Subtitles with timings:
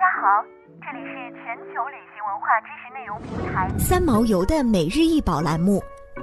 [0.00, 0.42] 家好，
[0.80, 5.82] 这里是全球旅行文化知识内容平台三毛游的每日一宝栏目，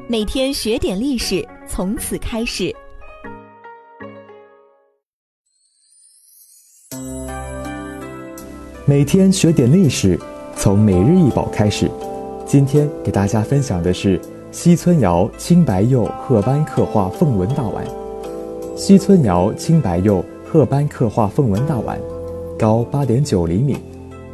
[0.10, 2.76] 每天学点历史，从此开始。
[8.88, 10.20] 每天学点历史，
[10.56, 11.88] 从每日一宝开始。
[12.48, 14.20] 今天给大家分享的是
[14.50, 17.86] 西村窑青白釉褐斑刻画凤纹大碗。
[18.76, 22.00] 西村窑青白釉褐斑刻画凤纹大碗，
[22.60, 23.78] 高八点九厘米，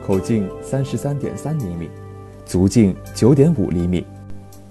[0.08, 1.90] 口径三十三点三厘米，
[2.46, 4.06] 足径九点五厘米。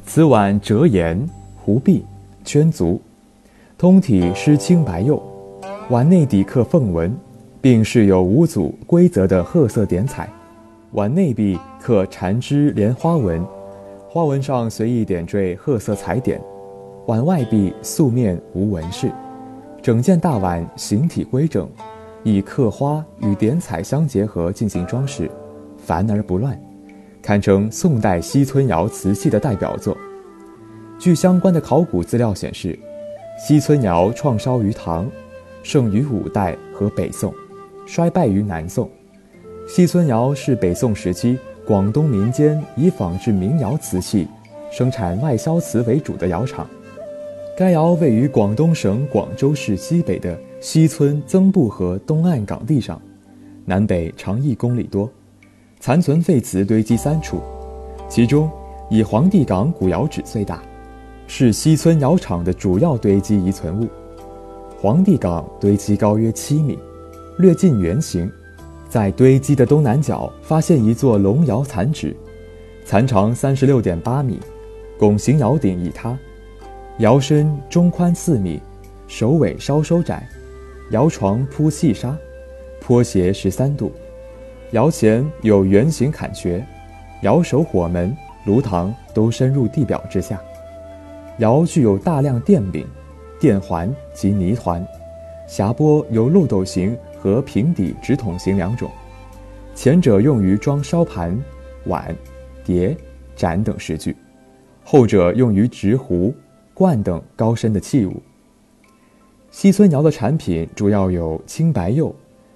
[0.07, 1.21] 此碗折沿
[1.63, 2.03] 弧壁
[2.47, 2.99] 圈足，
[3.77, 5.23] 通体施青白釉，
[5.91, 7.15] 碗内底刻凤纹，
[7.61, 10.27] 并饰有五组规则的褐色点彩。
[10.93, 13.45] 碗内壁刻缠枝莲花纹，
[14.09, 16.41] 花纹上随意点缀褐色彩点。
[17.05, 19.13] 碗外壁素面无纹饰。
[19.83, 21.69] 整件大碗形体规整，
[22.25, 25.31] 以刻花与点彩相结合进行装饰，
[25.77, 26.59] 繁而不乱，
[27.21, 29.97] 堪称宋代西村窑瓷器的代表作。
[30.99, 32.79] 据相关的考古资料显示，
[33.39, 35.11] 西村窑创烧于唐，
[35.65, 37.35] 盛于五代和北宋，
[37.87, 38.89] 衰败于南宋。
[39.67, 44.29] 西村窑是北宋时期广东民间以仿制民窑瓷器、
[44.71, 46.69] 生产外销瓷为主的窑厂。
[47.55, 53.01] 该窑位于广东省广州市西北的西村曾布河东岸港地上，
[53.67, 55.09] 南北长一公里多，
[55.79, 57.43] 残存废瓷堆积三处，
[58.09, 58.51] 其中
[58.89, 60.63] 以黄帝岗古窑址最大，
[61.27, 63.87] 是西村窑厂的主要堆积遗存物。
[64.81, 66.79] 黄帝岗堆积高约七米，
[67.37, 68.31] 略近圆形，
[68.89, 72.17] 在堆积的东南角发现一座龙窑残址，
[72.87, 74.41] 残长三十六点八米，
[74.99, 76.19] 拱形窑顶已塌。
[76.99, 78.61] 窑身中宽四米，
[79.09, 80.29] 首尾稍收窄，
[80.91, 82.15] 窑床铺细沙，
[82.83, 83.91] 坡斜十三度，
[84.73, 86.65] 窑前有圆形坎穴，
[87.23, 88.15] 窑首火门、
[88.45, 90.39] 炉膛都深入地表之下。
[91.39, 92.87] 窑具有大量垫柄、
[93.41, 94.87] 垫环及泥环，
[95.49, 98.91] 匣钵有漏斗形和平底直筒形两种，
[99.75, 101.37] 前者用于装烧盘、
[101.87, 102.15] 碗、
[102.67, 102.95] 碟、
[103.35, 104.15] 盏等食具，
[104.85, 106.35] 后者用于执壶。
[106.75, 108.23] 罐等高深的器物。
[109.51, 112.15] 西村窑的产品主要有青白釉、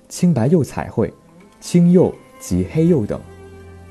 [0.09, 1.13] 青白釉彩绘、
[1.61, 3.21] 青釉及黑釉等。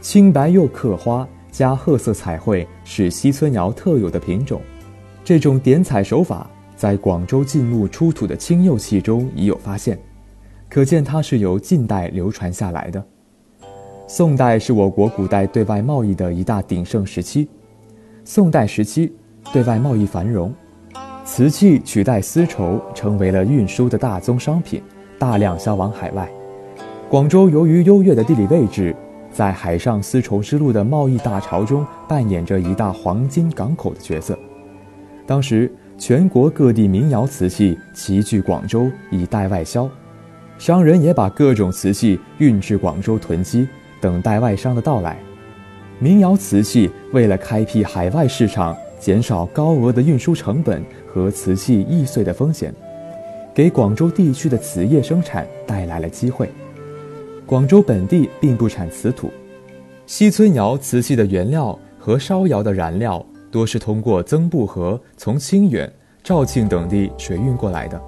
[0.02, 4.60] 青白釉刻花加褐色彩绘是西村窑特有的品种。
[5.24, 10.00] 这种点彩手法在广州晋墓出土的青釉器中已有发现，
[10.70, 13.04] 可见它是由晋代流传下来的。
[14.08, 17.48] 宋代是我国古代对外贸易的一大鼎盛时期。
[18.24, 19.14] 宋代时期。
[19.54, 20.54] 对外贸易繁荣，
[21.24, 24.82] 瓷器取代丝绸成为了运输的大宗商品，
[25.18, 26.30] 大量销往海外。
[27.10, 28.94] 广州由于优越的地理位置，
[29.32, 34.38] 在海上丝绸之路的贸易大潮中扮演着一大黄金港口的角色。
[35.26, 39.90] 当时，全国各地民窑瓷器齐聚广州以待外销，
[40.58, 43.68] 商人也把各种瓷器运至广州囤积，
[44.02, 45.18] 等待外商的到来。
[45.98, 48.76] 民窑瓷器为了开辟海外市场。
[49.06, 52.74] 减少高额的运输成本和瓷器易碎的风险，
[53.54, 56.50] 给广州地区的瓷业生产带来了机会。
[57.46, 59.30] 广州本地并不产瓷土，
[60.08, 65.88] 西村窑瓷器的原料和烧窑的燃料多是通过曾布河从清远、
[66.24, 68.02] 肇庆等地水运过来的。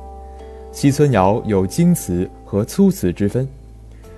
[0.72, 3.47] 西村窑有精瓷和粗瓷之分，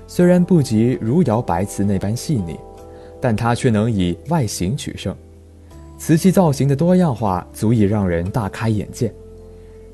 [0.07, 2.57] 虽然不及汝窑白瓷那般细腻，
[3.19, 5.13] 但它却能以外形取胜。
[5.99, 9.13] 瓷器造型的多样化足以让人大开眼界，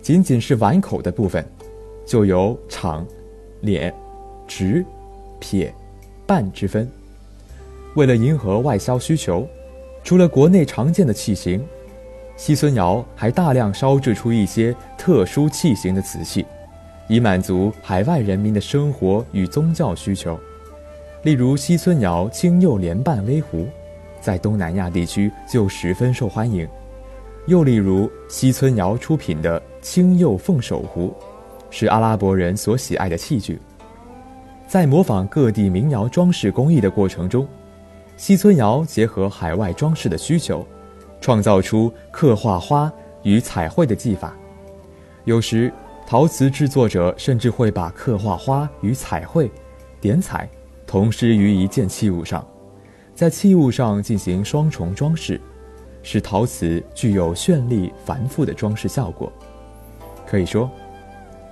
[0.03, 1.43] 仅仅是碗口的部分，
[2.05, 3.05] 就有长、
[3.61, 3.91] 脸、
[4.47, 4.85] 直、
[5.39, 5.73] 撇、
[6.27, 6.87] 半之分。
[7.95, 9.47] 为了迎合外销需求，
[10.03, 11.65] 除了国内常见的器型，
[12.37, 16.45] 西村窑还大量烧制出一些特殊器型的瓷器，
[17.09, 20.39] 以满足海外人民的生活与宗教需求。
[21.23, 23.65] 例如西村窑青釉莲瓣微壶。
[24.25, 26.67] 在东南亚地区就十分受欢迎，
[27.45, 31.13] 又例如西村窑出品的青釉凤首壶，
[31.69, 33.59] 是阿拉伯人所喜爱的器具。
[34.67, 37.47] 在模仿各地民窑装饰工艺的过程中，
[38.17, 40.65] 西村窑结合海外装饰的需求，
[41.21, 44.35] 创造出刻画花与彩绘的技法。
[45.25, 45.71] 有时，
[46.07, 49.51] 陶瓷制作者甚至会把刻画花与彩绘、
[50.01, 50.49] 点彩
[50.87, 52.43] 同施于一件器物上。
[53.15, 55.39] 在器物上进行双重装饰，
[56.03, 59.31] 使陶瓷具有绚丽繁复的装饰效果。
[60.27, 60.69] 可以说，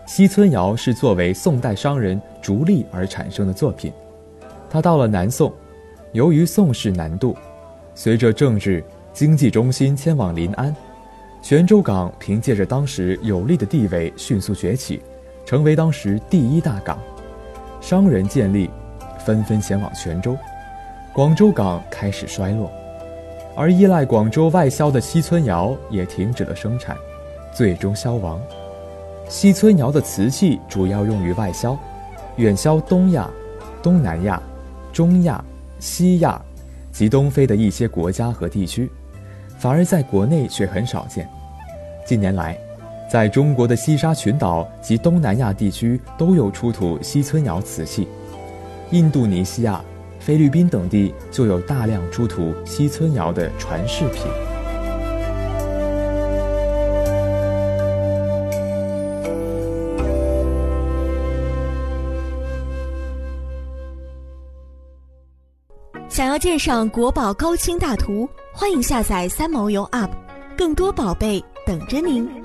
[0.05, 3.93] 西村窑是作为宋代商人逐利而产生的作品，
[4.69, 5.53] 它到了南宋，
[6.11, 7.33] 由于宋室南渡，
[7.95, 8.83] 随着政治
[9.13, 10.75] 经济中心迁往临安，
[11.41, 15.01] 泉州港凭借着当时有利的地位迅速崛起，
[15.45, 16.99] 成为当时第一大港，
[17.79, 18.69] 商人建立，
[19.25, 20.37] 纷纷前往泉州，
[21.13, 22.71] 广州港开始衰落，
[23.55, 26.97] 而依赖广州外销的西村窑也停止了生产，
[27.53, 28.41] 最终消亡。
[29.29, 31.77] 西村窑的瓷器主要用于外销，
[32.37, 33.29] 远销东亚、
[33.83, 34.41] 东南亚。
[34.91, 35.43] 中亚、
[35.79, 36.39] 西亚
[36.91, 38.91] 及东非的一些国家和地区，
[39.57, 41.27] 反而在国内却很少见。
[42.05, 42.57] 近年来，
[43.09, 48.07] 在中国的西沙群岛及东南亚地区都有出土西村窑瓷器，
[48.91, 49.83] 印度尼西亚、
[50.25, 54.23] 菲律宾等地就有大量出土西村窑的传世品。
[66.07, 70.11] 想要鉴赏国宝高清大图，欢迎下载三毛游 App，
[70.55, 72.42] 更多宝贝等着您。